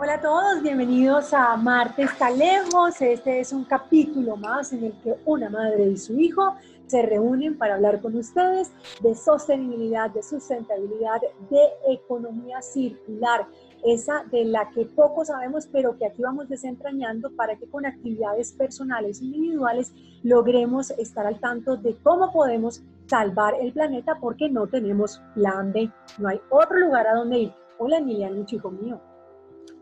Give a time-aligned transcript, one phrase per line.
[0.00, 3.02] Hola a todos, bienvenidos a Marte está lejos.
[3.02, 6.54] Este es un capítulo más en el que una madre y su hijo
[6.86, 13.48] se reúnen para hablar con ustedes de sostenibilidad, de sustentabilidad, de economía circular,
[13.84, 18.52] esa de la que poco sabemos, pero que aquí vamos desentrañando para que con actividades
[18.52, 25.20] personales individuales logremos estar al tanto de cómo podemos salvar el planeta porque no tenemos
[25.34, 27.52] plan B, no hay otro lugar a donde ir.
[27.78, 29.00] Hola Emiliano, chico mío.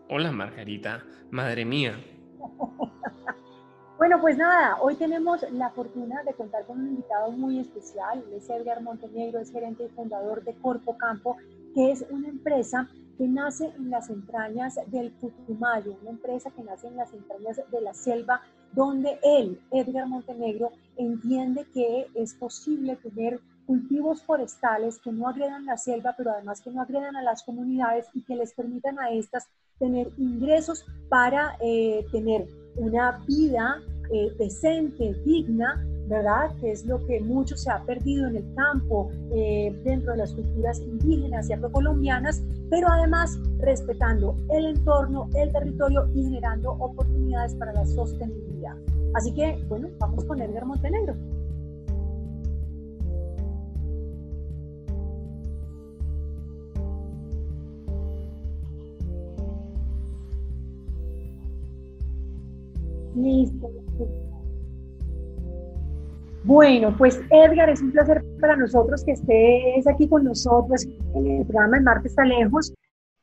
[0.09, 1.03] Hola Margarita,
[1.33, 1.99] madre mía.
[3.99, 8.23] bueno, pues nada, hoy tenemos la fortuna de contar con un invitado muy especial.
[8.33, 11.37] es Edgar Montenegro, es gerente y fundador de Corpo Campo,
[11.75, 12.89] que es una empresa
[13.19, 17.81] que nace en las entrañas del Putumayo, una empresa que nace en las entrañas de
[17.81, 18.43] la selva,
[18.75, 25.77] donde él, Edgar Montenegro, entiende que es posible tener cultivos forestales que no agredan la
[25.77, 29.49] selva, pero además que no agredan a las comunidades y que les permitan a estas
[29.79, 32.47] tener ingresos para eh, tener
[32.77, 33.83] una vida
[34.13, 36.55] eh, decente, digna, ¿verdad?
[36.61, 40.33] Que es lo que mucho se ha perdido en el campo, eh, dentro de las
[40.35, 47.73] culturas indígenas y afrocolombianas, pero además respetando el entorno, el territorio y generando oportunidades para
[47.73, 48.77] la sostenibilidad.
[49.15, 51.17] Así que, bueno, vamos con Edgar Montenegro.
[63.17, 63.71] Listo.
[66.45, 71.47] Bueno, pues Edgar, es un placer para nosotros que estés aquí con nosotros en el
[71.47, 72.73] programa El Marte está lejos,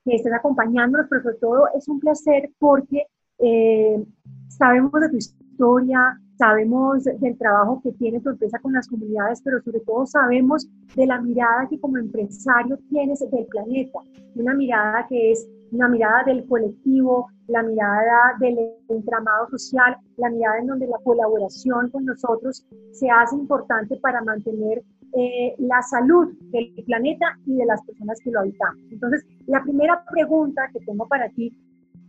[0.03, 3.05] que estés acompañándonos, pero sobre todo es un placer porque
[3.39, 4.03] eh,
[4.49, 9.61] sabemos de tu historia, sabemos del trabajo que tiene tu empresa con las comunidades, pero
[9.61, 13.99] sobre todo sabemos de la mirada que como empresario tienes del planeta,
[14.35, 18.57] una mirada que es una mirada del colectivo, la mirada del
[18.89, 24.83] entramado social, la mirada en donde la colaboración con nosotros se hace importante para mantener
[25.15, 28.79] eh, la salud del planeta y de las personas que lo habitamos.
[28.91, 31.51] Entonces, la primera pregunta que tengo para ti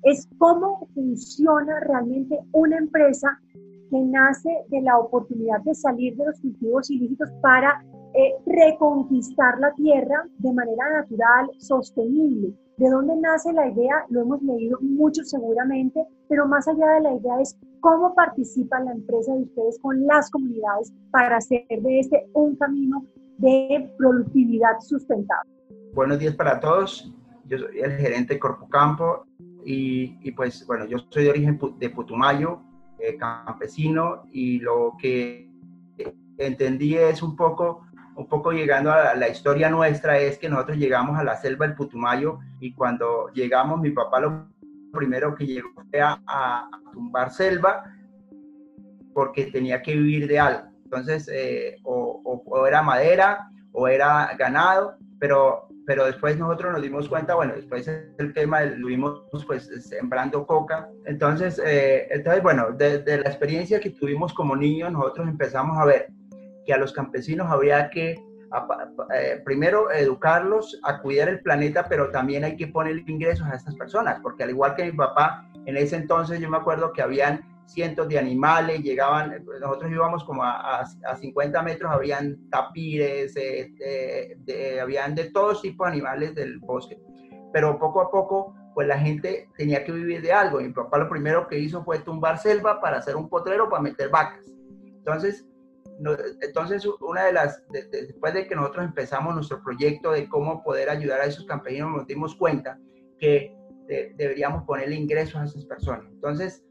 [0.02, 3.38] es cómo funciona realmente una empresa
[3.90, 7.82] que nace de la oportunidad de salir de los cultivos ilícitos para
[8.14, 12.54] eh, reconquistar la tierra de manera natural, sostenible.
[12.76, 14.06] ¿De dónde nace la idea?
[14.08, 18.92] Lo hemos leído mucho seguramente, pero más allá de la idea es cómo participa la
[18.92, 23.04] empresa de ustedes con las comunidades para hacer de este un camino
[23.38, 25.50] de productividad sustentable.
[25.92, 27.12] Buenos días para todos.
[27.46, 29.24] Yo soy el gerente de Corpo Campo
[29.64, 32.60] y, y pues bueno, yo soy de origen de Putumayo,
[32.98, 35.50] eh, campesino y lo que
[36.38, 37.82] entendí es un poco
[38.16, 41.76] un poco llegando a la historia nuestra es que nosotros llegamos a la selva del
[41.76, 44.48] Putumayo y cuando llegamos mi papá lo
[44.92, 47.84] primero que llegó fue a, tumbar selva
[49.12, 50.68] porque tenía que vivir de algo.
[50.84, 57.34] Entonces, eh, o, era madera o era ganado, pero, pero después nosotros nos dimos cuenta,
[57.34, 60.88] bueno, después el tema lo vimos pues sembrando coca.
[61.06, 66.08] Entonces, eh, entonces bueno, desde la experiencia que tuvimos como niños, nosotros empezamos a ver
[66.64, 68.22] que a los campesinos habría que
[69.14, 73.74] eh, primero educarlos a cuidar el planeta, pero también hay que poner ingresos a estas
[73.74, 77.44] personas, porque al igual que mi papá, en ese entonces yo me acuerdo que habían
[77.66, 84.80] cientos de animales, llegaban, nosotros íbamos como a, a, 50 metros, habían tapires, eh, de,
[84.80, 86.98] habían de todos tipos de animales del bosque,
[87.52, 90.60] pero poco a poco pues la gente tenía que vivir de algo.
[90.60, 94.10] Mi papá lo primero que hizo fue tumbar selva para hacer un potrero para meter
[94.10, 94.52] vacas.
[94.96, 95.46] Entonces,
[96.40, 101.20] entonces, una de las, después de que nosotros empezamos nuestro proyecto de cómo poder ayudar
[101.20, 102.78] a esos campesinos, nos dimos cuenta
[103.18, 103.56] que
[103.86, 106.06] deberíamos ponerle ingresos a esas personas.
[106.10, 106.64] Entonces,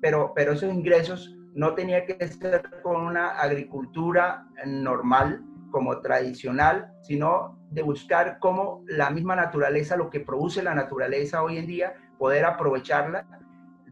[0.00, 7.58] pero, pero esos ingresos no tenía que ser con una agricultura normal, como tradicional, sino
[7.70, 12.44] de buscar cómo la misma naturaleza, lo que produce la naturaleza hoy en día, poder
[12.44, 13.26] aprovecharla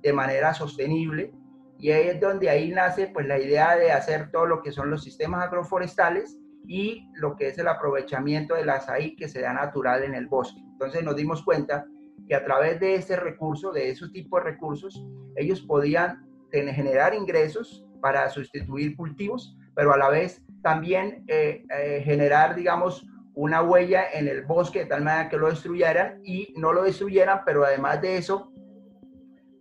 [0.01, 1.33] de manera sostenible
[1.83, 4.89] y ahí es donde ahí nace pues la idea de hacer todo lo que son
[4.89, 6.39] los sistemas agroforestales
[6.69, 10.61] y lo que es el aprovechamiento del azaí que se da natural en el bosque.
[10.61, 11.85] Entonces nos dimos cuenta
[12.29, 17.85] que a través de ese recurso, de esos tipos de recursos, ellos podían generar ingresos
[18.01, 24.29] para sustituir cultivos, pero a la vez también eh, eh, generar, digamos, una huella en
[24.29, 28.19] el bosque de tal manera que lo destruyeran y no lo destruyeran, pero además de
[28.19, 28.52] eso,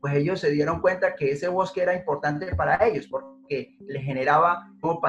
[0.02, 4.68] pues ellos se dieron cuenta que ese bosque era importante para ellos porque le generaba,
[4.82, 5.00] como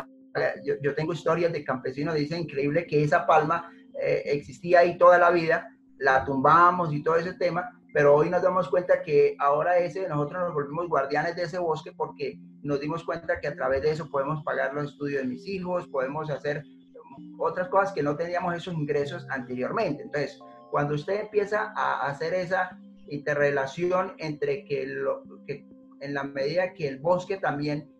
[0.83, 5.31] yo, tengo historias de campesinos, dicen increíble que esa palma eh, existía ahí toda la
[5.31, 10.09] vida, la tumbamos y todo ese tema, pero hoy nos damos cuenta que ahora ese,
[10.09, 13.91] nosotros nos volvimos guardianes de ese bosque porque nos dimos cuenta que a través de
[13.91, 16.65] eso podemos pagar los estudios de mis hijos, podemos hacer
[17.39, 20.03] otras cosas que no teníamos esos ingresos anteriormente.
[20.03, 20.39] Entonces,
[20.71, 22.79] cuando usted empieza a hacer esa
[23.13, 25.67] interrelación entre que, lo, que
[26.01, 27.91] en la medida que el bosque también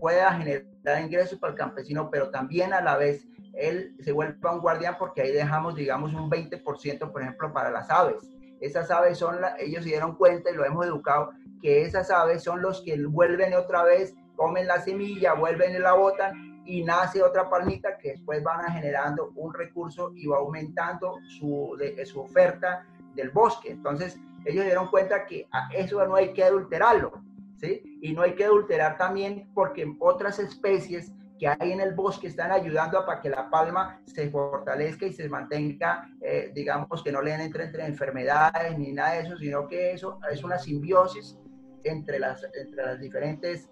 [0.00, 4.60] pueda generar ingresos para el campesino, pero también a la vez él se vuelve un
[4.60, 8.30] guardián porque ahí dejamos, digamos, un 20%, por ejemplo, para las aves.
[8.60, 11.30] Esas aves son, la, ellos se dieron cuenta y lo hemos educado,
[11.60, 15.94] que esas aves son los que vuelven otra vez, comen la semilla, vuelven y la
[15.94, 21.78] botan y nace otra palmita que después van generando un recurso y va aumentando su,
[22.04, 23.70] su oferta del bosque.
[23.70, 27.12] Entonces, ellos dieron cuenta que a eso no hay que adulterarlo,
[27.56, 27.82] ¿sí?
[28.00, 32.50] Y no hay que adulterar también porque otras especies que hay en el bosque están
[32.50, 37.20] ayudando a para que la palma se fortalezca y se mantenga, eh, digamos, que no
[37.20, 41.38] le entren entre enfermedades ni nada de eso, sino que eso es una simbiosis
[41.84, 43.68] entre las, entre las diferentes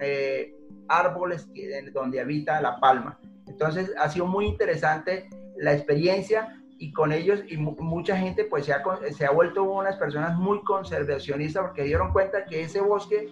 [0.00, 0.54] eh,
[0.88, 3.18] árboles que, donde habita la palma.
[3.46, 8.74] Entonces ha sido muy interesante la experiencia y con ellos y mucha gente pues se
[8.74, 13.30] ha, se ha vuelto unas personas muy conservacionistas porque dieron cuenta que ese bosque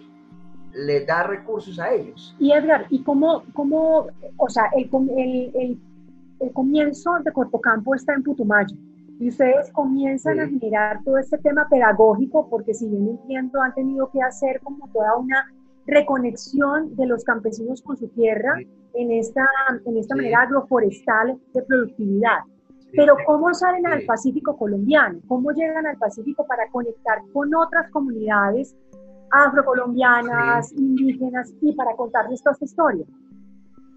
[0.73, 2.35] le da recursos a ellos.
[2.39, 4.07] Y Edgar, ¿y cómo, cómo
[4.37, 4.89] o sea, el,
[5.55, 5.79] el,
[6.39, 8.75] el, comienzo de Corpocampo está en Putumayo?
[9.19, 14.09] Y ustedes comienzan a generar todo este tema pedagógico, porque si bien entiendo, han tenido
[14.09, 15.45] que hacer como toda una
[15.85, 18.55] reconexión de los campesinos con su tierra
[18.95, 19.47] en esta,
[19.85, 22.39] en esta manera agroforestal de productividad.
[22.95, 25.19] Pero ¿cómo salen al Pacífico colombiano?
[25.27, 28.75] ¿Cómo llegan al Pacífico para conectar con otras comunidades
[29.33, 33.05] afrocolombianas, indígenas, y para contarles toda esta historia.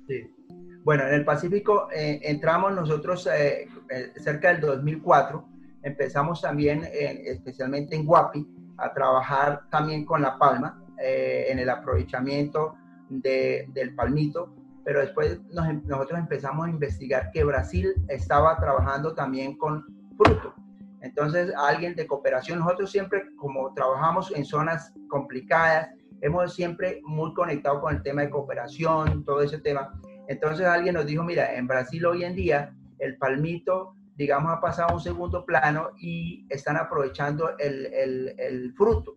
[0.09, 0.35] Sí.
[0.83, 5.47] Bueno, en el Pacífico eh, entramos nosotros eh, eh, cerca del 2004,
[5.83, 8.47] empezamos también, especialmente en Guapi,
[8.79, 12.75] a trabajar también con la palma, en el aprovechamiento
[13.11, 14.55] de, del palmito,
[14.87, 19.85] pero después em, nosotros empezamos a investigar que Brasil estaba trabajando también con
[20.17, 20.55] fruto.
[21.01, 25.89] Entonces, alguien de cooperación, nosotros siempre, como trabajamos en zonas complicadas,
[26.21, 29.93] hemos siempre muy conectado con el tema de cooperación, todo ese tema.
[30.29, 34.91] Entonces, alguien nos dijo, mira, en Brasil hoy en día el palmito, digamos, ha pasado
[34.91, 39.17] a un segundo plano y están aprovechando el, el, el fruto.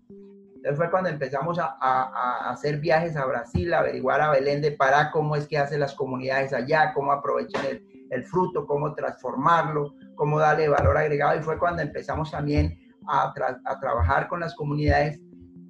[0.60, 5.10] Entonces fue cuando empezamos a, hacer viajes a Brasil, a averiguar a Belén de Pará
[5.10, 7.64] cómo es que hacen las comunidades allá, cómo aprovechan
[8.12, 11.40] el, fruto, cómo transformarlo, cómo darle valor agregado.
[11.40, 12.78] Y fue cuando empezamos también
[13.08, 13.34] a,
[13.64, 15.22] a trabajar con las comunidades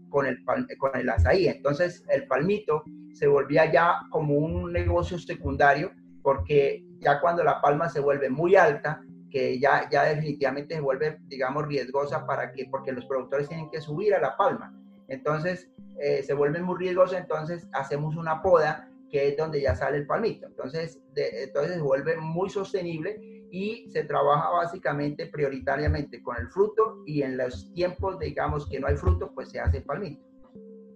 [0.10, 1.48] con el, con el azaí.
[1.48, 2.84] Entonces el palmito
[3.14, 5.92] se volvía ya como un negocio secundario
[6.24, 11.18] porque ya cuando la palma se vuelve muy alta, que ya, ya definitivamente se vuelve,
[11.28, 14.74] digamos, riesgosa para que, porque los productores tienen que subir a la palma.
[15.08, 19.98] Entonces, eh, se vuelve muy riesgosa, entonces hacemos una poda, que es donde ya sale
[19.98, 20.48] el palmito.
[20.48, 23.20] Entonces, entonces se vuelve muy sostenible
[23.52, 28.88] y se trabaja básicamente prioritariamente con el fruto y en los tiempos, digamos, que no
[28.88, 30.24] hay fruto, pues se hace el palmito.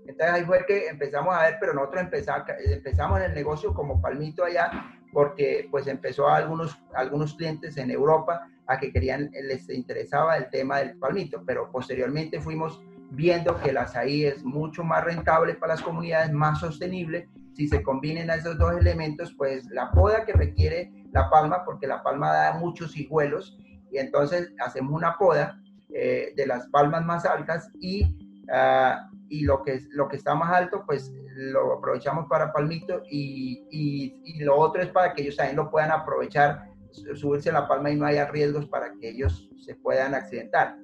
[0.05, 4.01] Entonces ahí fue que empezamos a ver, pero nosotros empezamos, empezamos en el negocio como
[4.01, 4.69] palmito allá,
[5.13, 10.49] porque pues empezó a algunos, algunos clientes en Europa a que querían, les interesaba el
[10.49, 15.75] tema del palmito, pero posteriormente fuimos viendo que el azaí es mucho más rentable para
[15.75, 17.29] las comunidades, más sostenible.
[17.53, 22.01] Si se combinen esos dos elementos, pues la poda que requiere la palma, porque la
[22.01, 23.57] palma da muchos hijuelos,
[23.91, 25.59] y entonces hacemos una poda
[25.89, 28.03] eh, de las palmas más altas y,
[28.45, 33.65] uh, y lo, que, lo que está más alto, pues lo aprovechamos para palmito y,
[33.71, 36.69] y, y, lo otro es para que ellos también lo puedan aprovechar,
[37.15, 40.77] subirse la palma y no haya riesgos para que ellos se puedan accidentar.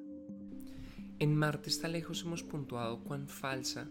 [1.19, 3.87] En Marte está lejos hemos puntuado cuán falsa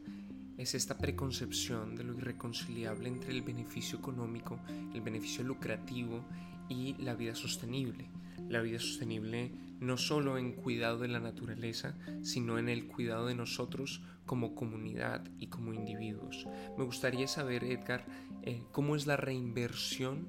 [0.57, 4.59] es esta preconcepción de lo irreconciliable entre el beneficio económico,
[4.93, 6.25] el beneficio lucrativo
[6.69, 8.11] y la vida sostenible.
[8.49, 13.35] La vida sostenible no solo en cuidado de la naturaleza, sino en el cuidado de
[13.35, 16.47] nosotros como comunidad y como individuos.
[16.77, 18.05] Me gustaría saber, Edgar,
[18.43, 20.29] eh, cómo es la reinversión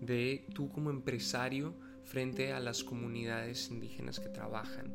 [0.00, 1.74] de tú como empresario
[2.04, 4.94] frente a las comunidades indígenas que trabajan.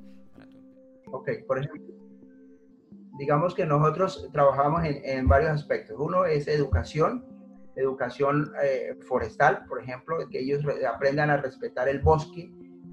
[1.07, 1.93] Ok, por ejemplo,
[3.17, 5.97] digamos que nosotros trabajamos en, varios aspectos.
[5.99, 7.25] Uno es educación,
[7.75, 12.51] educación eh, forestal, por ejemplo, que ellos aprendan a respetar el bosque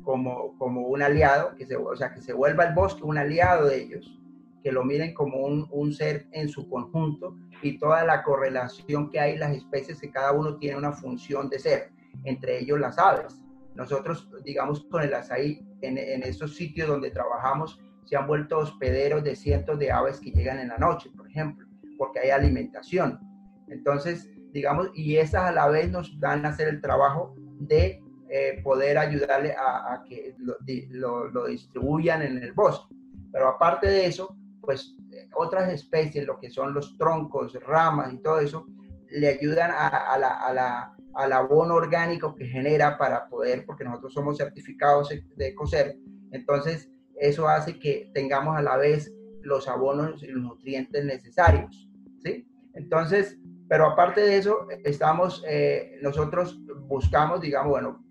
[0.09, 3.67] como, como un aliado, que se, o sea, que se vuelva el bosque un aliado
[3.67, 4.19] de ellos,
[4.63, 9.21] que lo miren como un, un ser en su conjunto y toda la correlación que
[9.21, 11.91] hay las especies, que cada uno tiene una función de ser,
[12.25, 13.39] entre ellos las aves.
[13.75, 19.23] Nosotros, digamos, con el azaí, en, en estos sitios donde trabajamos, se han vuelto hospederos
[19.23, 23.21] de cientos de aves que llegan en la noche, por ejemplo, porque hay alimentación.
[23.69, 28.61] Entonces, digamos, y esas a la vez nos dan a hacer el trabajo de eh,
[28.63, 32.95] poder ayudarle a, que lo, lo, distribuyan en el bosque.
[33.33, 34.97] Pero aparte de eso, pues
[35.35, 38.67] otras especies, lo que son los troncos, ramas y todo eso,
[39.11, 44.13] le ayudan a, la, a la, al abono orgánico que genera para poder, porque nosotros
[44.13, 45.97] somos certificados de COSER,
[46.33, 51.89] entonces eso hace que tengamos a la vez los abonos y los nutrientes necesarios,
[52.23, 52.47] ¿sí?
[52.75, 58.05] Entonces, pero aparte de eso, estamos, eh, nosotros buscamos, digamos, bueno,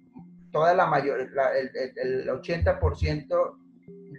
[0.51, 1.31] toda la mayor, el,
[1.95, 3.57] el, 80%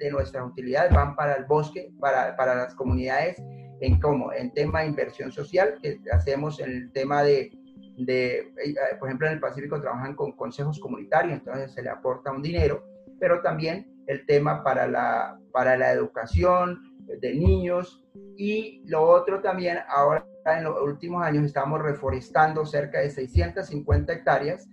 [0.00, 3.42] de nuestras utilidades van para el bosque, para, para las comunidades,
[3.80, 7.52] en cómo, en tema de inversión social, que hacemos en el tema de,
[7.96, 12.32] de, eh, por ejemplo, en el Pacífico trabajan con consejos comunitarios, entonces se le aporta
[12.32, 12.84] un dinero,
[13.20, 16.80] pero también el tema para la, para la educación
[17.20, 18.04] de niños.
[18.36, 24.68] Y lo otro también, ahora en los últimos años estamos reforestando cerca de 650 hectáreas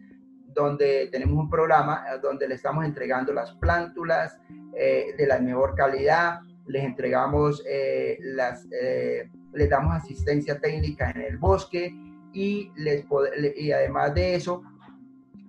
[0.55, 4.39] donde tenemos un programa eh, donde le estamos entregando las plántulas
[4.73, 11.37] eh, de la mejor calidad, les entregamos eh, las, les damos asistencia técnica en el
[11.37, 11.93] bosque
[12.33, 13.05] y, les,
[13.55, 14.63] y además de eso,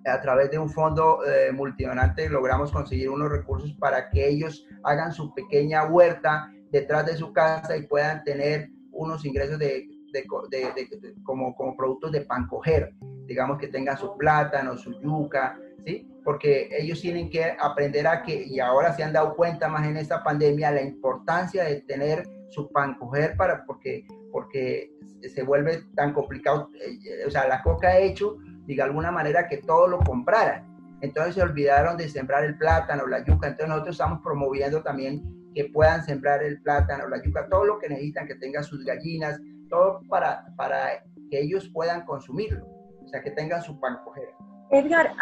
[0.05, 1.19] a través de un fondo
[1.53, 7.33] multidonante logramos conseguir unos recursos para que ellos hagan su pequeña huerta detrás de su
[7.33, 9.89] casa y puedan tener unos ingresos de,
[10.25, 12.93] como, como productos de pan coger
[13.27, 16.09] digamos que tengan su plátano, su yuca, ¿sí?
[16.23, 19.97] Porque ellos tienen que aprender a que, y ahora se han dado cuenta más en
[19.97, 26.13] esta pandemia, la importancia de tener su pan coger para, porque, porque se vuelve tan
[26.13, 30.65] complicado, eh, o sea, la coca ha hecho, de alguna manera, que todo lo compraran.
[31.01, 35.21] Entonces se olvidaron de sembrar el plátano, la yuca, entonces nosotros estamos promoviendo también
[35.53, 39.39] que puedan sembrar el plátano, la yuca, todo lo que necesitan, que tengan sus gallinas,
[39.67, 44.29] todo para, para que ellos puedan consumirlo o sea, que tengan su pan coger.
[44.69, 45.13] Edgar,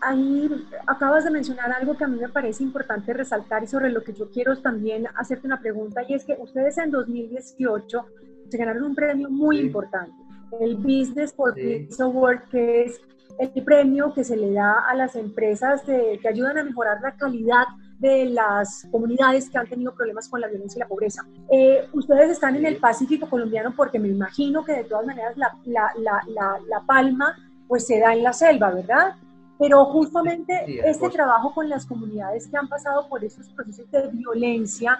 [0.00, 4.02] ahí acabas de mencionar algo que a mí me parece importante resaltar y sobre lo
[4.02, 8.06] que yo quiero también hacerte una pregunta y es que ustedes en 2018
[8.48, 10.16] se ganaron un premio muy importante,
[10.60, 13.00] el Business for Peace Award, que es
[13.38, 17.64] el premio que se le da a las empresas que ayudan a mejorar la calidad
[18.00, 21.22] de las comunidades que han tenido problemas con la violencia y la pobreza.
[21.50, 25.54] Eh, ustedes están en el Pacífico colombiano porque me imagino que de todas maneras la,
[25.64, 27.36] la, la, la palma
[27.68, 29.14] pues se da en la selva, ¿verdad?
[29.58, 34.98] Pero justamente este trabajo con las comunidades que han pasado por estos procesos de violencia,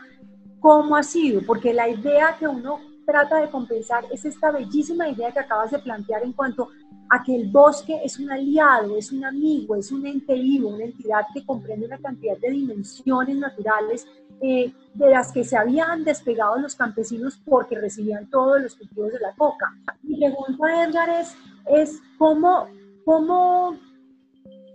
[0.61, 1.41] ¿cómo ha sido?
[1.47, 5.79] Porque la idea que uno trata de compensar es esta bellísima idea que acabas de
[5.79, 6.69] plantear en cuanto
[7.11, 10.85] a que el bosque es un aliado, es un amigo, es un ente vivo, una
[10.85, 14.07] entidad que comprende una cantidad de dimensiones naturales
[14.41, 19.21] eh, de las que se habían despegado los campesinos porque recibían todos los cultivos de
[19.21, 19.75] la coca.
[20.03, 21.37] Mi pregunta, Edgar, es,
[21.67, 22.69] es cómo,
[23.05, 23.77] cómo,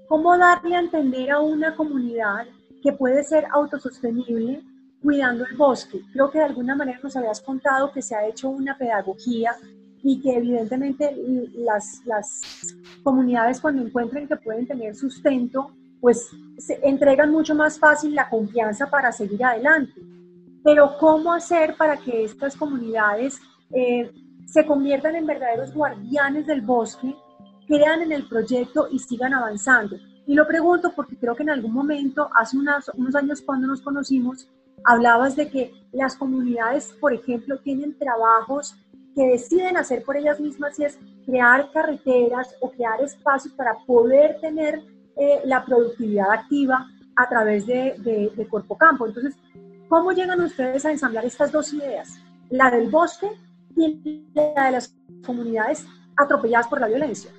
[0.10, 2.46] cómo darle a entender a una comunidad
[2.84, 4.62] que puede ser autosostenible
[5.02, 6.02] cuidando el bosque.
[6.12, 9.56] Creo que de alguna manera nos habías contado que se ha hecho una pedagogía
[10.08, 11.18] y que evidentemente
[11.56, 12.40] las, las
[13.02, 18.88] comunidades cuando encuentren que pueden tener sustento, pues se entregan mucho más fácil la confianza
[18.88, 20.00] para seguir adelante.
[20.64, 23.40] Pero ¿cómo hacer para que estas comunidades
[23.72, 24.12] eh,
[24.46, 27.16] se conviertan en verdaderos guardianes del bosque,
[27.66, 29.98] crean en el proyecto y sigan avanzando?
[30.28, 33.82] Y lo pregunto porque creo que en algún momento, hace unos, unos años cuando nos
[33.82, 34.48] conocimos,
[34.84, 38.76] hablabas de que las comunidades, por ejemplo, tienen trabajos
[39.16, 44.40] que deciden hacer por ellas mismas y es crear carreteras o crear espacios para poder
[44.42, 44.82] tener
[45.16, 47.96] eh, la productividad activa a través de,
[48.36, 49.08] de, Cuerpo Campo.
[49.08, 49.36] Entonces,
[49.88, 52.20] ¿cómo llegan ustedes a ensamblar estas dos ideas?
[52.50, 53.30] La del bosque
[53.78, 54.94] y la de las
[55.26, 57.32] comunidades atropelladas por la violencia.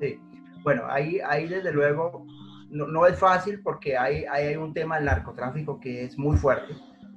[0.00, 0.18] Sí,
[0.62, 2.26] bueno, ahí, ahí desde luego
[2.70, 6.74] no, no es fácil porque hay, hay un tema del narcotráfico que es muy fuerte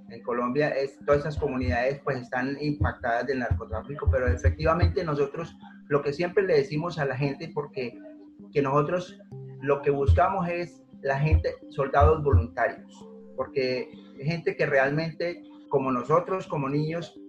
[0.10, 5.56] en Colombia es, todas esas comunidades pues están impactadas del narcotráfico, pero efectivamente nosotros
[5.88, 7.98] lo que siempre le decimos a la gente, porque
[8.52, 9.20] que nosotros
[9.62, 16.70] lo que buscamos es la gente, soldados voluntarios, porque gente que realmente, como nosotros, como
[16.70, 17.20] niños,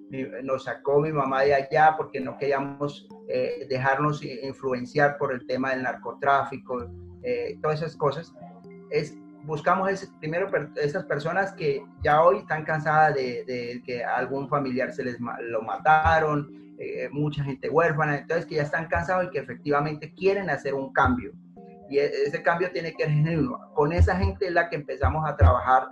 [0.43, 5.71] nos sacó mi mamá de allá porque no queríamos eh, dejarnos influenciar por el tema
[5.71, 6.91] del narcotráfico,
[7.23, 8.33] eh, todas esas cosas.
[8.91, 9.19] Es
[9.49, 15.03] buscamos ese, primero esas personas que ya hoy están cansadas de, que algún familiar se
[15.03, 20.13] les lo mataron, eh, mucha gente huérfana, entonces que ya están cansados y que efectivamente
[20.13, 21.33] quieren hacer un cambio.
[21.89, 23.59] Y e, ese cambio tiene que ser genuino.
[23.75, 25.89] Con esa gente es la que empezamos a trabajar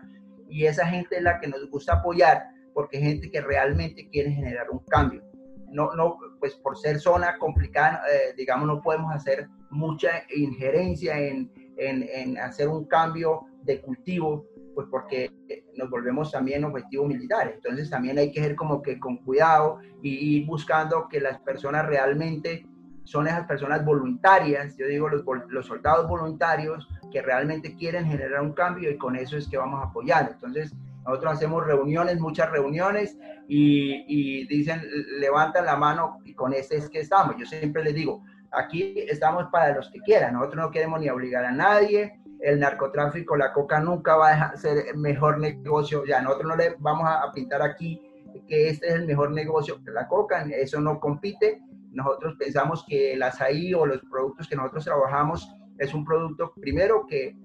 [0.49, 2.45] y esa gente es la que nos gusta apoyar
[2.75, 5.23] porque es gente que realmente quiere generar un cambio.
[5.71, 11.51] No, no, pues por ser zona complicada, eh, digamos, no podemos hacer mucha injerencia en,
[11.77, 15.31] en, hacer un cambio de cultivo, pues porque
[15.77, 17.55] nos volvemos también objetivos militares.
[17.57, 21.87] Entonces también hay que ser como que con cuidado y ir buscando que las personas
[21.87, 22.67] realmente
[23.05, 28.53] son esas personas voluntarias, yo digo los, los, soldados voluntarios que realmente quieren generar un
[28.53, 30.31] cambio y con eso es que vamos a apoyar.
[30.33, 30.75] Entonces,
[31.07, 33.17] nosotros hacemos reuniones, muchas reuniones
[33.49, 34.83] y, y dicen,
[35.21, 37.37] levantan la mano y con este es que estamos.
[37.39, 41.45] Yo siempre les digo, aquí estamos para los que quieran, nosotros no queremos ni obligar
[41.45, 46.57] a nadie, el narcotráfico, la coca nunca va a ser mejor negocio, ya nosotros no
[46.57, 48.01] le vamos a pintar aquí
[48.47, 53.15] que este es el mejor negocio que la coca, eso no compite, nosotros pensamos que
[53.15, 57.37] el azaí o los productos que nosotros trabajamos es un producto, primero que,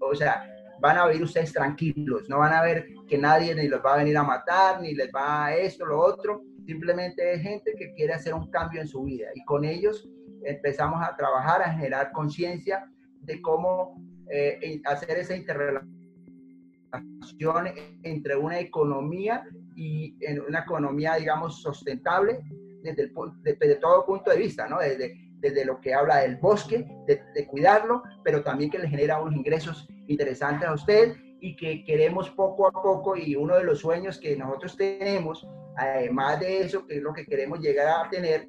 [0.00, 0.44] o sea,
[0.80, 3.98] van a vivir ustedes tranquilos, no van a ver que nadie ni los va a
[3.98, 8.14] venir a matar, ni les va a esto, lo otro, simplemente es gente que quiere
[8.14, 10.08] hacer un cambio en su vida y con ellos
[10.44, 12.84] empezamos a trabajar, a generar conciencia
[13.20, 15.90] de cómo eh, hacer esa interrelación
[18.02, 19.44] entre una economía
[19.76, 22.40] y en una economía, digamos, sustentable
[22.82, 24.78] desde, el, desde todo punto de vista, ¿no?
[24.78, 29.34] Desde, desde lo que habla del bosque, de, cuidarlo, pero también que le genera unos
[29.34, 34.18] ingresos interesantes a usted y que queremos poco a poco y uno de los sueños
[34.18, 38.48] que nosotros tenemos, además de eso, que es lo que queremos llegar a tener,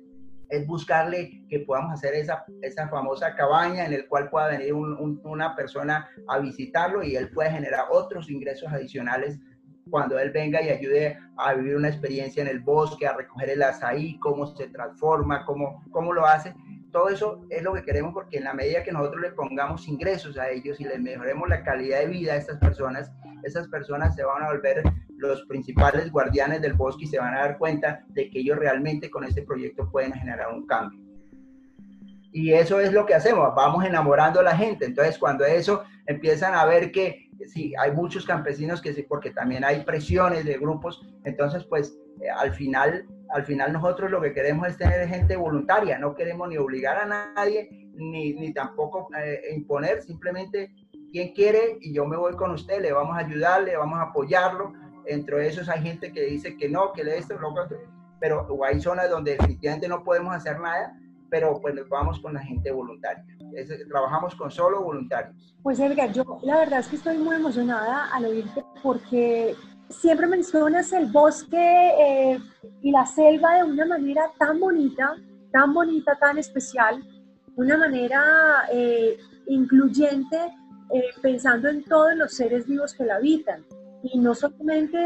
[0.50, 5.56] es buscarle que podamos hacer esa, esa famosa cabaña en el cual pueda venir una
[5.56, 9.40] persona a visitarlo y él puede generar otros ingresos adicionales
[9.90, 13.64] cuando él venga y ayude a vivir una experiencia en el bosque, a recoger el
[13.64, 16.54] azaí, cómo se transforma, cómo, cómo lo hace.
[16.92, 20.38] Todo eso es lo que queremos porque en la medida que nosotros le pongamos ingresos
[20.38, 23.12] a ellos y les mejoremos la calidad de vida a estas personas,
[23.44, 24.84] esas personas se van a volver
[25.18, 29.10] los principales guardianes del bosque y se van a dar cuenta de que ellos realmente
[29.10, 31.00] con este proyecto pueden generar un cambio.
[32.34, 34.86] Y eso es lo que hacemos, vamos enamorando a la gente.
[34.86, 39.64] Entonces, cuando eso empiezan a ver que sí, hay muchos campesinos que sí, porque también
[39.64, 41.98] hay presiones de grupos, entonces pues
[42.30, 46.58] al final, al final nosotros lo que queremos es tener gente voluntaria, no queremos ni
[46.58, 50.74] obligar a nadie, ni, ni tampoco eh, imponer, simplemente
[51.12, 54.04] quien quiere y yo me voy con usted, le vamos a ayudar, le vamos a
[54.04, 54.74] apoyarlo,
[55.06, 57.78] entre esos hay gente que dice que no, que le esto, lo otro,
[58.20, 60.96] pero hay zonas donde definitivamente no podemos hacer nada,
[61.30, 63.26] pero pues vamos con la gente voluntaria.
[63.90, 65.56] trabajamos con solo voluntarios.
[65.64, 69.56] Pues Edgar, yo la verdad es que estoy muy emocionada al oírte porque
[69.92, 72.40] siempre mencionas el bosque eh,
[72.82, 75.16] y la selva de una manera tan bonita,
[75.52, 77.04] tan bonita, tan especial,
[77.56, 80.38] una manera eh, incluyente,
[80.94, 83.64] eh, pensando en todos los seres vivos que la habitan.
[84.04, 84.98] Y no solamente,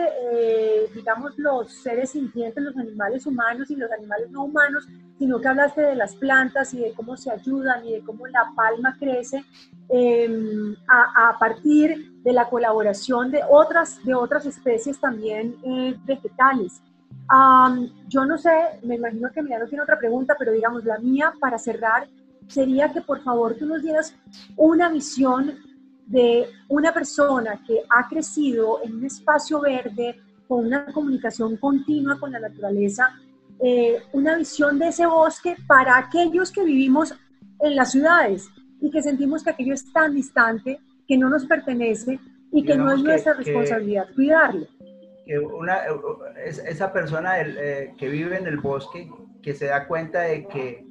[0.93, 4.87] digamos, los seres sintientes, los animales humanos y los animales no humanos,
[5.19, 8.53] sino que hablaste de las plantas y de cómo se ayudan y de cómo la
[8.55, 9.43] palma crece
[9.89, 16.81] em, a, partir de la colaboración de otras, de otras especies también eh, vegetales.
[18.07, 21.59] yo no sé, me imagino que no tiene otra pregunta, pero digamos, la mía para
[21.59, 22.07] cerrar
[22.47, 24.15] sería que por favor tú nos dieras
[24.55, 25.53] una visión
[26.07, 32.31] de una persona que ha crecido en un espacio verde, con una comunicación continua con
[32.31, 33.09] la naturaleza,
[33.59, 37.13] eh, una visión de ese bosque para aquellos que vivimos
[37.59, 38.49] en las ciudades
[38.81, 42.19] y que sentimos que aquello es tan distante, que no nos pertenece
[42.51, 44.67] y que no es nuestra responsabilidad cuidarlo.
[45.25, 45.79] Que una,
[46.45, 49.09] esa persona eh, que vive en el bosque,
[49.41, 50.85] que se da cuenta de que,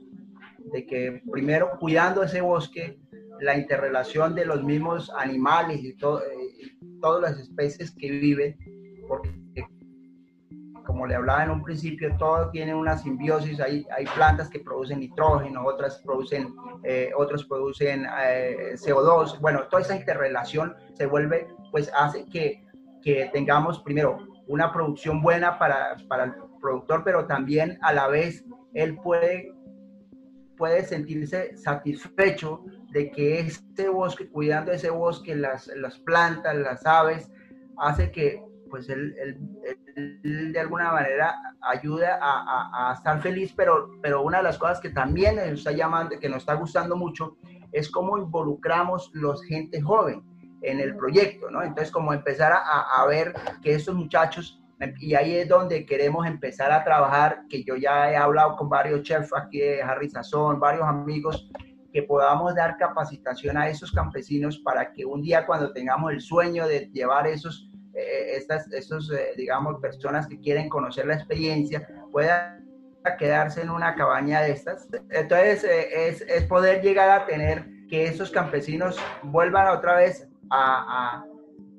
[0.73, 2.99] de que primero cuidando ese bosque,
[3.41, 8.57] la interrelación de los mismos animales y todo, eh, todas las especies que viven,
[9.09, 9.31] porque
[10.85, 15.01] como le hablaba en un principio, todo tiene una simbiosis, hay, hay plantas que producen
[15.01, 21.91] nitrógeno, otras producen, eh, otros producen eh, CO2, bueno, toda esa interrelación se vuelve, pues
[21.97, 22.63] hace que,
[23.03, 28.45] que tengamos primero una producción buena para, para el productor, pero también a la vez
[28.75, 29.53] él puede,
[30.57, 37.31] puede sentirse satisfecho de que este bosque, cuidando ese bosque, las, las plantas, las aves,
[37.77, 38.43] hace que
[38.75, 39.15] pues él,
[40.53, 44.91] de alguna manera ayuda a, a, estar feliz, pero, pero una de las cosas que
[44.91, 47.37] también nos está llamando, que nos está gustando mucho,
[47.71, 50.25] es cómo involucramos los gente joven
[50.63, 51.63] en el proyecto, ¿no?
[51.63, 53.33] Entonces, como empezar a, a ver
[53.63, 54.61] que estos muchachos,
[54.99, 59.03] y ahí es donde queremos empezar a trabajar, que yo ya he hablado con varios
[59.03, 61.49] chefs aquí de Harry Sazón, varios amigos,
[61.93, 66.67] que podamos dar capacitación a esos campesinos para que un día cuando tengamos el sueño
[66.67, 72.65] de llevar esos estas, estos, digamos, personas que quieren conocer la experiencia puedan
[73.19, 74.89] quedarse en una cabaña de estas.
[75.11, 81.25] Entonces, es, es, poder llegar a tener que estos campesinos vuelvan otra vez a,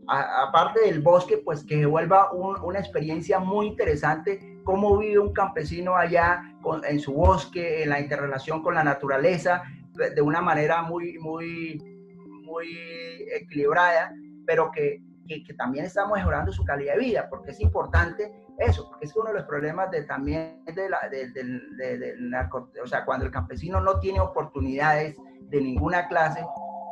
[0.08, 6.42] aparte del bosque, pues que vuelva una experiencia muy interesante, cómo vive un campesino allá
[6.88, 11.82] en su bosque, en la interrelación con la naturaleza, de una manera muy, muy,
[12.44, 12.68] muy
[13.34, 14.14] equilibrada,
[14.46, 19.06] pero que, que, también está mejorando su calidad de vida, porque es importante eso, porque
[19.06, 23.32] es uno de los problemas de, también de la, del narco, o sea, cuando el
[23.32, 25.18] campesino no tiene oportunidades
[25.50, 26.46] de ninguna clase,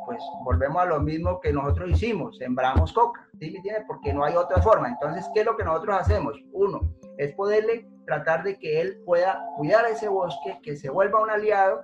[0.05, 3.57] pues volvemos a lo mismo que nosotros hicimos, sembramos coca, ¿sí?
[3.87, 4.89] Porque no hay otra forma.
[4.89, 6.37] Entonces, ¿qué es lo que nosotros hacemos?
[6.51, 11.29] Uno, es poderle tratar de que él pueda cuidar ese bosque, que se vuelva un
[11.29, 11.81] aliado,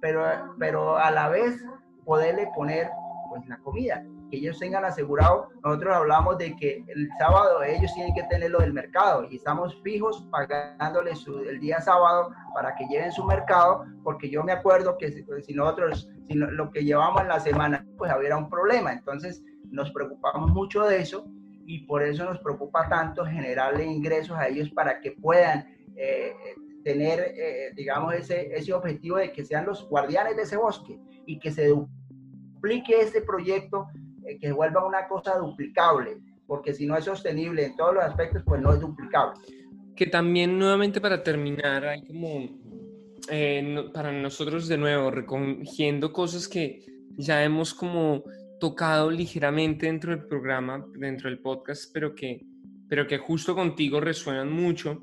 [0.00, 0.24] pero,
[0.58, 1.64] pero a la vez
[2.04, 2.90] poderle poner
[3.30, 5.50] pues la comida, que ellos tengan asegurado.
[5.62, 9.78] Nosotros hablamos de que el sábado ellos tienen que tener lo del mercado y estamos
[9.82, 15.12] fijos pagándoles el día sábado para que lleven su mercado, porque yo me acuerdo que
[15.12, 18.94] si, pues, nosotros, si lo que llevamos en la semana, pues había un problema.
[18.94, 21.26] Entonces nos preocupamos mucho de eso
[21.66, 26.32] y por eso nos preocupa tanto generarle ingresos a ellos para que puedan eh,
[26.84, 31.38] tener, eh, digamos, ese, ese objetivo de que sean los guardianes de ese bosque y
[31.38, 33.88] que se duplique este proyecto,
[34.40, 38.60] que vuelva una cosa duplicable, porque si no es sostenible en todos los aspectos, pues
[38.60, 39.40] no es duplicable.
[39.96, 42.48] Que también, nuevamente, para terminar, hay como,
[43.92, 46.84] para nosotros de nuevo, recogiendo cosas que
[47.16, 48.24] ya hemos como
[48.58, 52.44] tocado ligeramente dentro del programa, dentro del podcast, pero que,
[52.88, 55.02] pero que justo contigo resuenan mucho,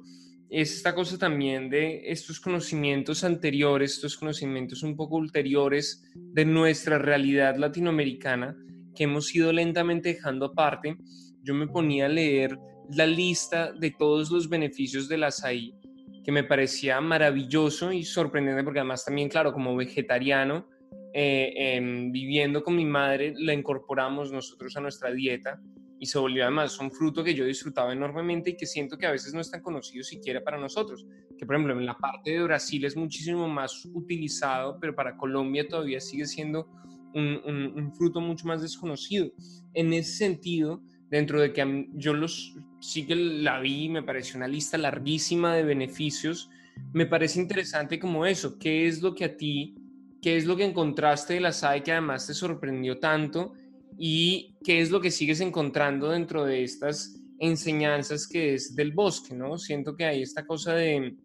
[0.50, 6.98] es esta cosa también de estos conocimientos anteriores, estos conocimientos un poco ulteriores de nuestra
[6.98, 8.58] realidad latinoamericana
[9.00, 10.98] que hemos ido lentamente dejando aparte.
[11.42, 12.60] Yo me ponía a leer
[12.90, 15.74] la lista de todos los beneficios de la SAI,
[16.22, 20.68] que me parecía maravilloso y sorprendente, porque además también, claro, como vegetariano,
[21.14, 25.62] eh, em, viviendo con mi madre, la incorporamos nosotros a nuestra dieta
[25.98, 29.12] y se volvió además un fruto que yo disfrutaba enormemente y que siento que a
[29.12, 31.08] veces no es tan conocido siquiera para nosotros,
[31.38, 35.66] que por ejemplo en la parte de Brasil es muchísimo más utilizado, pero para Colombia
[35.66, 36.68] todavía sigue siendo
[37.14, 39.32] un, fruto mucho más desconocido.
[39.74, 44.48] En ese sentido, dentro de que yo los sí que la vi, me pareció una
[44.48, 46.50] lista larguísima de beneficios,
[46.94, 49.76] me parece interesante como eso, qué es lo que a ti
[50.22, 53.54] ¿Qué es lo que encontraste de la SAE que además te sorprendió tanto?
[53.98, 59.34] ¿Y qué es lo que sigues encontrando dentro de estas enseñanzas que es del bosque,
[59.34, 59.58] ¿no?
[59.58, 61.16] Siento que hay esta cosa de,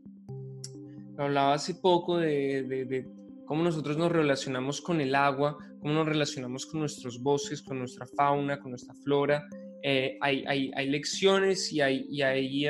[1.19, 3.07] hablaba hace poco de,
[3.47, 8.07] cómo nosotros nos relacionamos con el agua, cómo nos relacionamos con nuestros bosques, con nuestra
[8.07, 9.47] fauna, con nuestra flora.
[9.83, 12.67] Eh, hay, hay, hay, lecciones y hay, y hay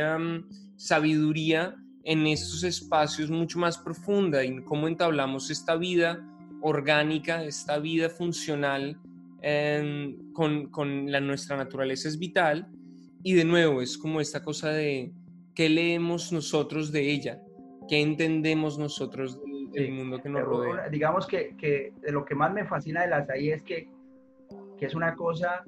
[0.76, 6.22] sabiduría en estos espacios mucho más profunda, en cómo entablamos esta vida
[6.60, 8.98] orgánica, esta vida funcional
[9.42, 12.68] em, con, con, la, nuestra naturaleza es vital.
[13.22, 15.12] Y de nuevo, es como esta cosa de
[15.54, 17.40] qué leemos nosotros de ella,
[17.88, 19.38] qué entendemos nosotros
[19.74, 20.88] del, mundo que nos rodea.
[20.88, 23.88] Digamos que, que, de lo que más me fascina de las ahí es que,
[24.78, 25.64] que es una cosa,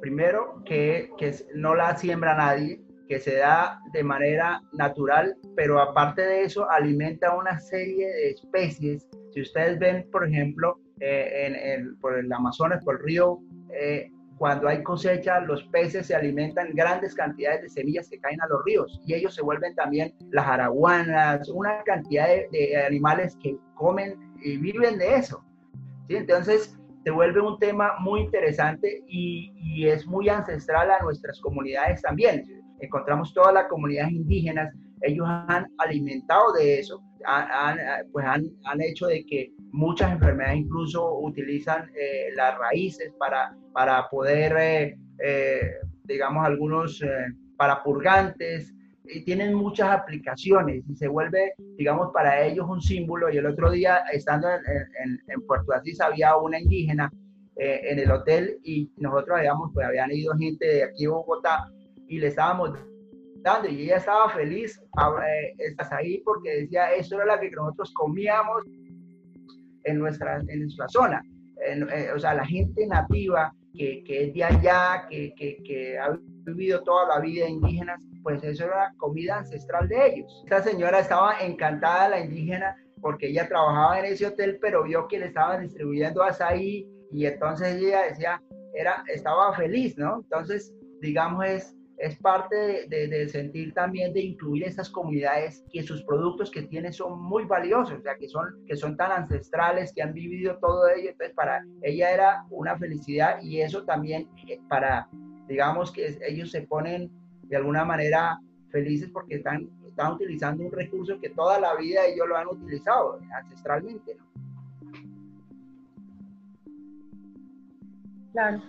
[0.00, 6.22] primero, que, que no la siembra nadie, que se da de manera natural, pero aparte
[6.22, 9.08] de eso alimenta una serie de especies.
[9.32, 13.40] Si ustedes ven, por ejemplo, eh, en, el, por el Amazonas, por el río,
[13.72, 18.46] eh, cuando hay cosecha, los peces se alimentan grandes cantidades de semillas que caen a
[18.46, 24.16] los ríos y ellos se vuelven también las araguanas, una cantidad de, animales que comen
[24.42, 25.44] y viven de eso.
[26.08, 26.16] ¿sí?
[26.16, 32.02] Entonces, se vuelve un tema muy interesante y, y es muy ancestral a nuestras comunidades
[32.02, 32.44] también
[32.80, 34.72] encontramos todas las comunidades indígenas,
[35.02, 37.78] ellos han alimentado de eso, han,
[38.12, 44.08] pues han, han, hecho de que muchas enfermedades incluso utilizan eh, las raíces para, para
[44.08, 45.60] poder, eh, eh,
[46.04, 47.02] digamos, algunos
[47.56, 48.74] para purgantes,
[49.10, 53.32] y tienen muchas aplicaciones y se vuelve, digamos, para ellos un símbolo.
[53.32, 54.60] Y el otro día, estando en,
[55.02, 57.10] en, en Puerto Asís, había una indígena
[57.56, 61.72] en el hotel y nosotros habíamos, pues habían ido gente de aquí de Bogotá
[62.06, 62.78] y le estábamos
[63.42, 67.92] dando y ella estaba feliz, eh, estás ahí porque decía, eso era lo que nosotros
[67.94, 68.64] comíamos
[69.84, 71.22] en nuestra, en nuestra zona.
[71.66, 76.16] Eh, o sea, la gente nativa que, que es de allá, que, que, que, ha
[76.44, 80.42] vivido toda la vida indígena, pues eso era comida ancestral de ellos.
[80.44, 85.18] Esta señora estaba encantada, la indígena, porque ella trabajaba en ese hotel, pero vio que
[85.18, 88.42] le estaban distribuyendo azaí y entonces ella decía,
[88.74, 90.20] era, estaba feliz, ¿no?
[90.20, 96.50] Entonces, digamos, es, es parte de, sentir también de incluir estas comunidades que sus productos
[96.50, 100.12] que tienen son muy valiosos, o sea, que son, que son tan ancestrales, que han
[100.12, 101.10] vivido todo ello.
[101.10, 105.08] Entonces, para ella era una felicidad y eso también eh, para,
[105.48, 107.10] digamos, que ellos se ponen
[107.42, 108.38] de alguna manera
[108.70, 113.18] felices porque están, están utilizando un recurso que toda la vida ellos lo han utilizado
[113.34, 114.16] ancestralmente.
[118.32, 118.62] Claro.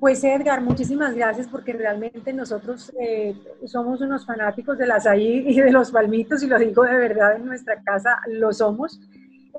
[0.00, 3.34] Pues Edgar, muchísimas gracias porque realmente nosotros eh,
[3.66, 7.44] somos unos fanáticos del azaí y de los palmitos y lo digo de verdad en
[7.44, 8.98] nuestra casa, lo somos.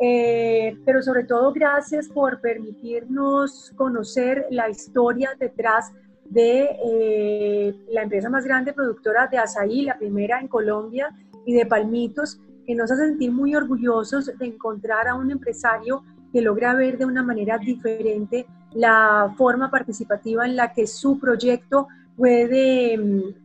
[0.01, 5.91] Eh, pero sobre todo gracias por permitirnos conocer la historia detrás
[6.25, 11.13] de eh, la empresa más grande productora de azaí, la primera en Colombia,
[11.45, 16.41] y de palmitos, que nos hace sentir muy orgullosos de encontrar a un empresario que
[16.41, 22.99] logra ver de una manera diferente la forma participativa en la que su proyecto puede,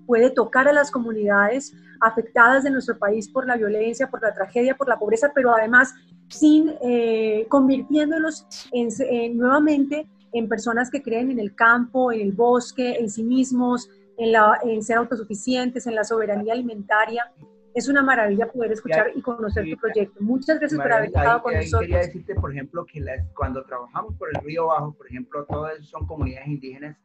[0.06, 4.76] puede tocar a las comunidades afectadas de nuestro país por la violencia, por la tragedia,
[4.76, 5.94] por la pobreza, pero además
[6.28, 12.96] sin eh, convirtiéndolos en, nuevamente en personas que creen en el campo, en el bosque,
[12.98, 17.30] en sí mismos, en ser autosuficientes, en la soberanía alimentaria
[17.76, 20.18] es una maravilla poder escuchar y conocer tu proyecto.
[20.22, 21.80] Muchas gracias por haber estado con nosotros.
[21.82, 26.06] Quería decirte, por ejemplo, que cuando trabajamos por el Río Bajo, por ejemplo, todas son
[26.06, 26.96] comunidades indígenas,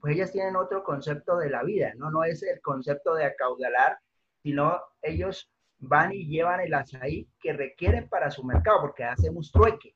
[0.00, 2.10] pues ellas tienen otro concepto de la vida, ¿no?
[2.10, 3.98] No es el concepto de acaudalar,
[4.42, 9.94] sino ellos van y llevan el azaí que requieren para su mercado, porque hacemos trueque.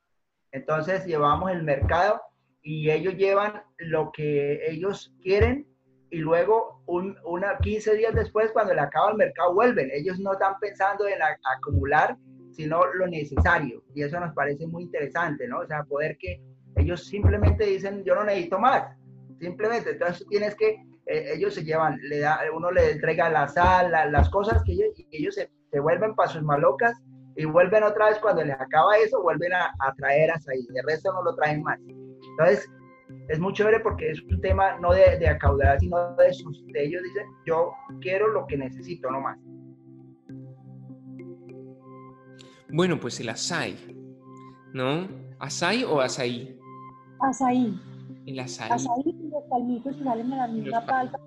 [0.52, 2.20] Entonces llevamos el mercado
[2.60, 5.66] y ellos llevan lo que ellos quieren
[6.10, 9.90] y luego un, una, 15 días después, cuando le acaba el mercado, vuelven.
[9.92, 11.18] Ellos no están pensando en
[11.54, 12.16] acumular,
[12.50, 13.82] sino lo necesario.
[13.94, 15.60] Y eso nos parece muy interesante, ¿no?
[15.60, 16.40] O sea, poder que
[16.76, 18.96] ellos simplemente dicen, yo no necesito más.
[19.38, 23.90] Simplemente, entonces tienes que, eh, ellos se llevan, le da, uno le entrega la sal,
[23.90, 27.00] las cosas que ellos, y ellos se, se, vuelven para sus malocas
[27.36, 30.66] y vuelven otra vez cuando les acaba eso, vuelven a, a traer hasta ahí.
[30.68, 31.78] De resto no lo traen más.
[31.86, 32.68] Entonces,
[33.28, 36.84] es muy chévere porque es un tema no de, de acaudar, sino de, sus, de
[36.84, 39.38] ellos dicen, yo quiero lo que necesito, no más.
[42.72, 43.76] Bueno, pues el asai,
[44.74, 45.08] ¿no?
[45.38, 46.58] ¿Asai o asaí?
[47.20, 47.80] Asaí.
[48.26, 48.68] El asaí.
[48.70, 51.18] Asaí y los palmitos salen de la misma palpa.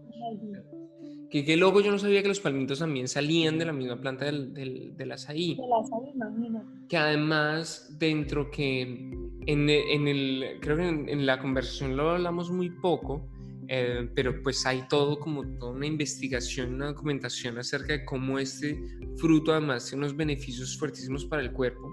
[1.30, 4.26] Que qué loco, yo no sabía que los palmitos también salían de la misma planta
[4.26, 5.56] del, del, del azaí.
[5.56, 6.66] Del azaí, imagínate.
[6.88, 12.70] Que además, dentro que en, en el, creo que en, la conversación lo hablamos muy
[12.70, 13.30] poco,
[13.68, 18.78] eh, pero pues hay todo como toda una investigación, una documentación acerca de cómo este
[19.18, 21.90] fruto además tiene unos beneficios fuertísimos para el cuerpo,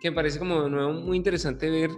[0.00, 1.90] que me parece como de nuevo muy interesante ver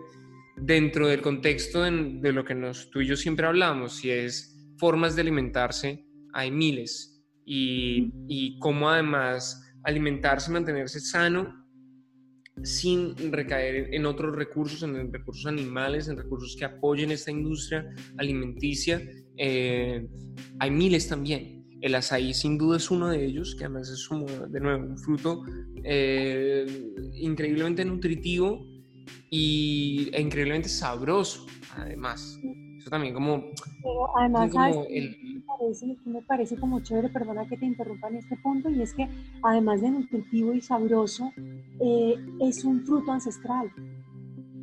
[0.57, 4.57] dentro del contexto de, de lo que nos, tú y yo siempre hablamos, y es
[4.77, 11.67] formas de alimentarse hay miles y, y cómo además alimentarse, mantenerse sano
[12.65, 19.03] sin recaer en otros recursos, en recursos animales, en recursos que apoyen esta industria alimenticia.
[19.37, 20.07] Eh,
[20.59, 21.65] hay miles también.
[21.81, 24.09] El azaí sin duda es uno de ellos, que además es
[24.51, 25.45] de nuevo un fruto
[25.85, 26.67] eh,
[27.15, 28.67] increíblemente nutritivo
[29.31, 32.39] y, e increíblemente sabroso, además.
[32.89, 33.43] Eso también como...
[34.17, 34.87] además, como
[36.07, 39.07] me parece como chévere, perdona que te interrumpa en este punto, y es que
[39.43, 41.31] además de nutritivo y sabroso,
[41.81, 43.71] eh, es un fruto ancestral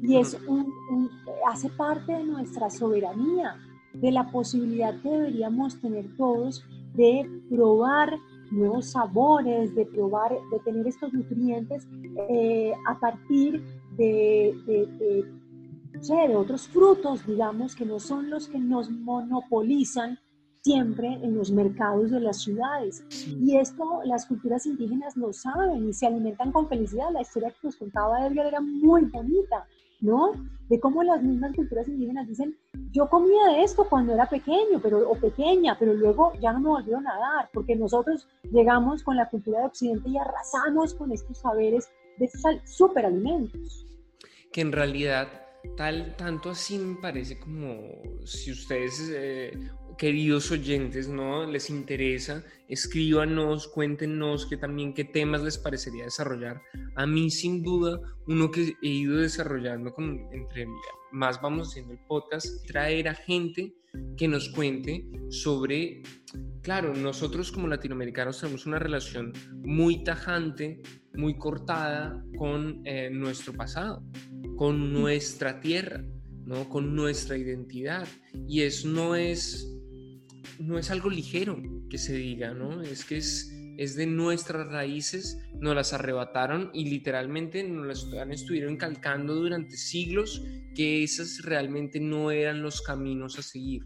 [0.02, 0.72] y es un,
[1.48, 3.58] hace parte de nuestra soberanía,
[3.94, 8.18] de la posibilidad que deberíamos tener todos de probar
[8.50, 11.88] nuevos sabores, de probar, de tener estos nutrientes
[12.30, 13.64] eh, a partir
[13.98, 15.26] de, de, de,
[16.02, 20.20] de, otros frutos, digamos, que no son los que nos monopolizan
[20.62, 23.06] siempre en los mercados de las ciudades.
[23.40, 27.12] Y esto las culturas indígenas lo saben y se alimentan con felicidad.
[27.12, 29.68] La historia que nos contaba Edgar era muy bonita,
[30.02, 30.32] ¿no?
[30.68, 32.58] De cómo las mismas culturas indígenas dicen,
[32.92, 36.70] yo comía de esto cuando era pequeño pero, o pequeña, pero luego ya no me
[36.70, 41.38] volvió a nadar, porque nosotros llegamos con la cultura de Occidente y arrasamos con estos
[41.38, 43.86] saberes de estos superalimentos.
[44.52, 45.45] Que en realidad
[45.76, 49.52] tal, tanto así me parece como si ustedes eh,
[49.98, 51.46] queridos oyentes, ¿no?
[51.46, 56.62] Les interesa, escríbanos, cuéntenos que también qué temas les parecería desarrollar.
[56.96, 60.68] A mí, sin duda, uno que he ido desarrollando con, entre
[61.12, 63.74] más vamos haciendo el podcast, traer a gente
[64.18, 66.04] que nos cuente sobre,
[66.62, 69.32] claro, nosotros como latinoamericanos tenemos una relación
[69.64, 70.82] muy tajante,
[71.18, 74.04] muy cortada con eh, nuestro pasado,
[74.58, 76.04] con nuestra tierra,
[76.46, 76.70] ¿no?
[76.70, 78.08] con nuestra identidad.
[78.48, 79.72] Y eso no es
[80.60, 82.82] no es algo ligero que se diga, ¿no?
[82.82, 88.78] Es que es, es de nuestras raíces, nos las arrebataron y literalmente nos las estuvieron
[88.78, 90.44] calcando durante siglos
[90.76, 93.84] que esas realmente no eran los caminos a seguir.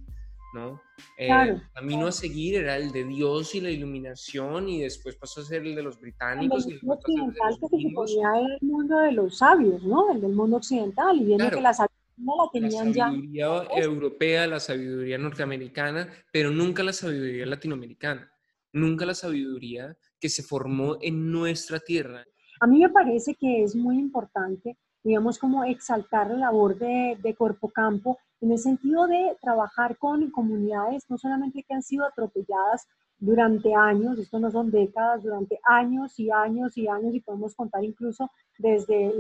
[0.54, 0.82] ¿No?
[1.18, 5.42] Eh, el camino a seguir era el de Dios y la iluminación y después pasó
[5.42, 6.68] a ser el de los británicos.
[6.68, 10.12] El mundo occidental que se suponía el mundo de los sabios, ¿no?
[10.12, 13.06] El del mundo occidental y viendo que la sabiduría la tenían ya.
[13.06, 18.32] La sabiduría europea, la sabiduría norteamericana, pero nunca la sabiduría latinoamericana,
[18.74, 22.26] nunca la sabiduría que se formó en nuestra tierra.
[22.62, 27.36] A mí me parece que es muy importante, digamos, como exaltar la labor de, de
[27.36, 32.88] Corpo Campo en el sentido de trabajar con comunidades no solamente que han sido atropelladas
[33.20, 37.84] durante años, esto no son décadas, durante años y años y años, y podemos contar
[37.84, 39.12] incluso desde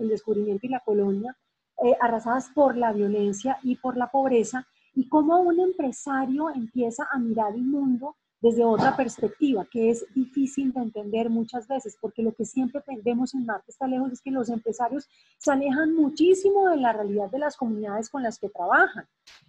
[0.00, 1.36] el descubrimiento y la colonia,
[1.84, 7.18] eh, arrasadas por la violencia y por la pobreza, y cómo un empresario empieza a
[7.18, 12.32] mirar el mundo desde otra perspectiva, que es difícil de entender muchas veces, porque lo
[12.32, 16.76] que siempre vemos en Marte está lejos es que los empresarios se alejan muchísimo de
[16.76, 19.06] la realidad de las comunidades con las que trabajan.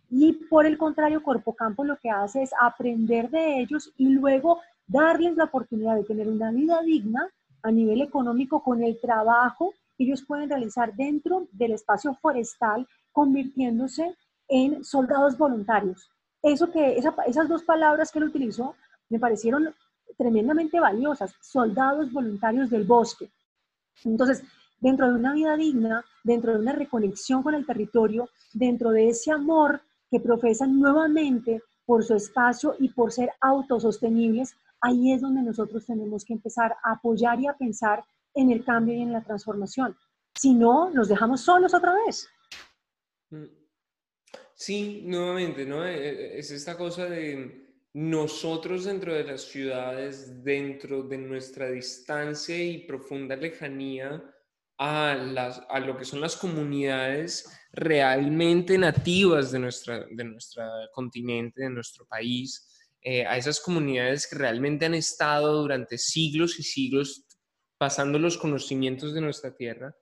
[0.10, 4.60] Y por el contrario, Corpo Campo lo que hace es aprender de ellos y luego
[4.88, 7.30] darles la oportunidad de tener una vida digna
[7.62, 14.16] a nivel económico con el trabajo que ellos pueden realizar dentro del espacio forestal, convirtiéndose
[14.48, 16.10] en soldados voluntarios
[16.42, 18.76] eso que, esas dos palabras que él utilizó
[19.10, 19.74] me parecieron
[20.18, 23.30] tremendamente valiosas, soldados voluntarios del bosque.
[24.04, 24.44] Entonces,
[24.80, 29.32] dentro de una vida digna, dentro de una reconexión con el territorio, dentro de ese
[29.32, 35.86] amor que profesan nuevamente por su espacio y por ser autosostenibles, ahí es donde nosotros
[35.86, 39.96] tenemos que empezar a apoyar y a pensar en el cambio y en la transformación.
[40.36, 42.28] Si no, nos dejamos solos otra vez.
[43.32, 43.59] Mm.
[44.60, 45.86] Sí, nuevamente, ¿no?
[45.86, 52.62] E, e, es esta cosa de nosotros dentro de las ciudades, dentro de nuestra distancia
[52.62, 54.22] y profunda lejanía
[54.78, 61.64] a, las, a lo que son las comunidades realmente nativas de, nuestra, de nuestro continente,
[61.64, 62.68] de nuestro país,
[63.02, 67.26] eh, a esas comunidades que realmente han estado durante siglos y siglos
[67.78, 69.96] pasando los conocimientos de nuestra tierra.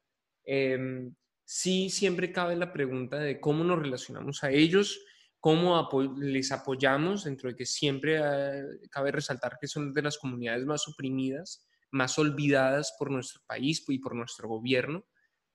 [0.44, 1.14] Em,
[1.48, 5.00] sí siempre cabe la pregunta de cómo nos relacionamos a ellos,
[5.40, 8.52] cómo les apoyamos, dentro de que siempre ah,
[8.92, 13.98] cabe resaltar que son de las comunidades más oprimidas, más olvidadas por nuestro país y
[14.00, 15.06] por nuestro gobierno.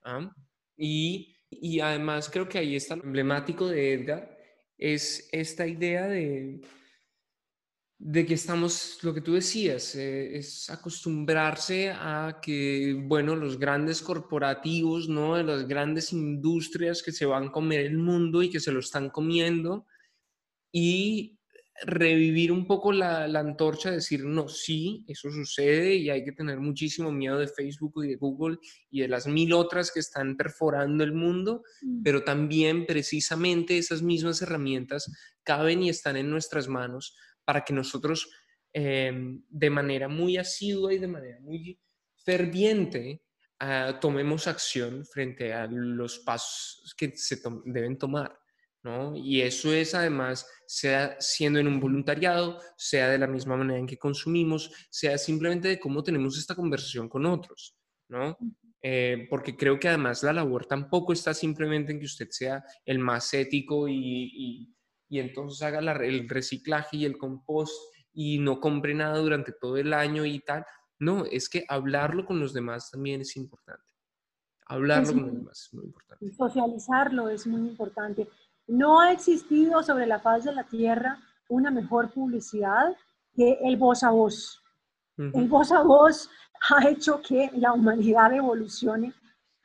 [0.01, 0.33] ¿ah?
[0.75, 4.35] Y, y además creo que ahí está lo emblemático de Edgar,
[4.79, 6.59] es esta idea de,
[7.99, 14.01] de que estamos, lo que tú decías, eh, es acostumbrarse a que, bueno, los grandes
[14.01, 15.35] corporativos, ¿no?
[15.35, 18.79] De las grandes industrias que se van a comer el mundo y que se lo
[18.79, 19.85] están comiendo
[20.71, 21.39] y
[21.85, 26.59] revivir un poco la, la antorcha, decir, no, sí, eso sucede y hay que tener
[26.59, 28.57] muchísimo miedo de Facebook y de Google
[28.91, 32.03] y de las mil otras que están perforando el mundo, mm.
[32.03, 35.11] pero también precisamente esas mismas herramientas
[35.43, 38.29] caben y están en nuestras manos para que nosotros
[38.71, 41.79] em, de manera muy asidua y de manera muy
[42.15, 43.23] ferviente
[43.59, 48.37] ah, tomemos acción frente a los pasos que se deben tomar.
[48.83, 49.15] ¿no?
[49.15, 53.87] Y eso es además, sea siendo en un voluntariado, sea de la misma manera en
[53.87, 57.75] que consumimos, sea simplemente de cómo tenemos esta conversación con otros.
[58.09, 58.37] ¿no?
[58.81, 62.99] Eh, porque creo que además la labor tampoco está simplemente en que usted sea el
[62.99, 64.72] más ético y y
[65.19, 67.73] entonces haga el reciclaje y el compost
[68.13, 70.65] y no compre nada durante todo el año y tal.
[70.99, 73.83] No, es que hablarlo con los demás también es importante.
[74.65, 76.31] Hablarlo con los demás es muy importante.
[76.31, 78.29] Socializarlo es muy importante.
[78.67, 82.95] No ha existido sobre la faz de la Tierra una mejor publicidad
[83.35, 84.61] que el voz a voz.
[85.17, 86.29] El voz a voz
[86.69, 89.13] ha hecho que la humanidad evolucione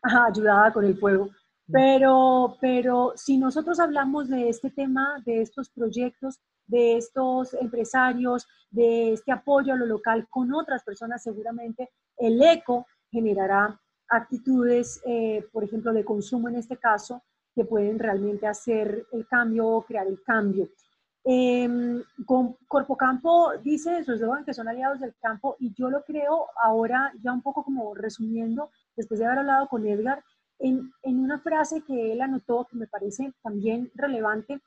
[0.02, 1.30] ayudada con el fuego.
[1.70, 9.12] Pero, pero si nosotros hablamos de este tema, de estos proyectos, de estos empresarios, de
[9.12, 15.64] este apoyo a lo local con otras personas, seguramente el eco generará actitudes, eh, por
[15.64, 17.22] ejemplo, de consumo en este caso,
[17.54, 20.68] que pueden realmente hacer el cambio o crear el cambio.
[21.24, 21.68] Eh,
[22.66, 24.14] Corpo Campo dice eso,
[24.46, 28.70] que son aliados del campo y yo lo creo ahora ya un poco como resumiendo,
[28.96, 30.22] después de haber hablado con Edgar,
[30.58, 34.60] en, una frase que él anotó que me parece también relevante,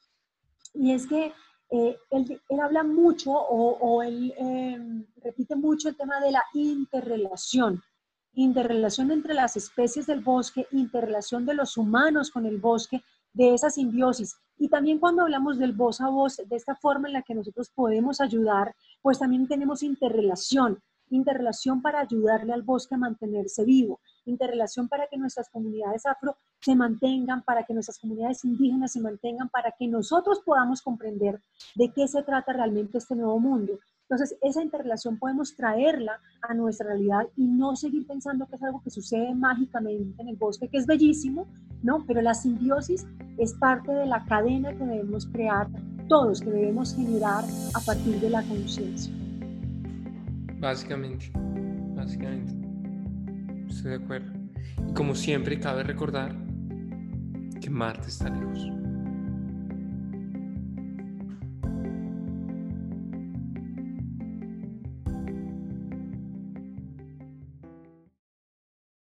[0.74, 1.34] y es que
[1.70, 7.82] eh, él, habla mucho o, él em, repite mucho el tema de la interrelación,
[8.34, 13.02] interrelación entre las especies del bosque, interrelación de los humanos con el bosque,
[13.34, 14.36] de esa simbiosis.
[14.58, 17.70] Y también cuando hablamos del voz a voz, de esta forma en la que nosotros
[17.74, 20.80] podemos ayudar, pues también tenemos interrelación,
[21.10, 24.00] interrelación para ayudarle al bosque a mantenerse vivo,
[24.32, 29.50] interrelación para que nuestras comunidades afro se mantengan, para que nuestras comunidades indígenas se mantengan,
[29.50, 31.42] para que nosotros podamos comprender
[31.76, 33.80] de qué se trata realmente este nuevo mundo.
[34.12, 38.82] Entonces, esa interrelación podemos traerla a nuestra realidad y no seguir pensando que es algo
[38.84, 41.48] que sucede mágicamente en el bosque, que es bellísimo,
[41.82, 42.04] ¿no?
[42.06, 43.08] Pero la simbiosis
[43.38, 45.70] es parte de la cadena que debemos crear
[46.10, 49.14] todos, que debemos generar a partir de la conciencia.
[50.60, 51.32] Básicamente,
[51.96, 52.61] básicamente.
[53.82, 54.32] Estoy de acuerdo.
[54.88, 56.36] Y como siempre, cabe recordar
[57.60, 58.81] que Marte está lejos.